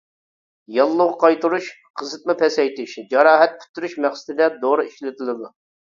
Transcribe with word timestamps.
ياللۇغ 0.75 1.11
قايتۇرۇش، 1.23 1.67
قىزىتما 2.01 2.35
پەسەيتىش، 2.41 2.95
جاراھەت 3.13 3.55
پۈتتۈرۈش 3.61 3.95
مەقسىتىدە 4.07 4.49
دورا 4.65 4.87
ئىشلىتىلىدۇ. 4.91 5.53